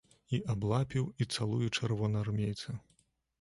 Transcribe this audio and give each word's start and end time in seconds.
І 0.35 0.37
аблапіў, 0.53 1.05
і 1.25 1.27
цалуе 1.35 1.67
чырвонаармейца. 1.77 2.77